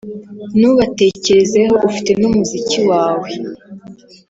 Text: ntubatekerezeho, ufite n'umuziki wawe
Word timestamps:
ntubatekerezeho, 0.57 1.75
ufite 1.89 2.11
n'umuziki 2.19 2.79
wawe 2.89 3.27